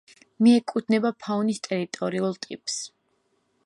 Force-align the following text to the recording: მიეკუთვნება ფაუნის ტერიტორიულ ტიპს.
მიეკუთვნება 0.45 1.13
ფაუნის 1.25 1.63
ტერიტორიულ 1.69 2.39
ტიპს. 2.47 2.85